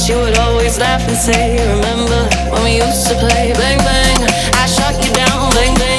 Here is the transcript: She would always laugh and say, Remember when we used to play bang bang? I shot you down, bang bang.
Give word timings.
She 0.00 0.14
would 0.14 0.38
always 0.38 0.78
laugh 0.78 1.06
and 1.06 1.16
say, 1.16 1.60
Remember 1.76 2.26
when 2.50 2.62
we 2.64 2.76
used 2.76 3.06
to 3.08 3.14
play 3.16 3.52
bang 3.52 3.78
bang? 3.78 4.16
I 4.54 4.64
shot 4.64 4.96
you 4.96 5.12
down, 5.12 5.52
bang 5.52 5.74
bang. 5.76 5.89